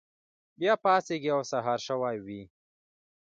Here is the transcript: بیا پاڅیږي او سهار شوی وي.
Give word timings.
بیا 0.59 0.73
پاڅیږي 0.83 1.29
او 1.35 1.41
سهار 1.51 1.79
شوی 1.87 2.17
وي. 2.25 2.41